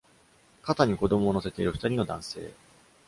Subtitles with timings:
[0.63, 2.51] 肩に子供を乗せている二人の男性。